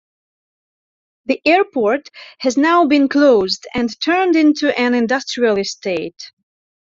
The 1.27 1.39
airport 1.45 2.09
has 2.39 2.57
now 2.57 2.87
been 2.87 3.07
closed 3.07 3.67
and 3.75 3.87
turned 4.01 4.35
into 4.35 4.75
an 4.75 4.95
industrial 4.95 5.57
estate. 5.59 6.19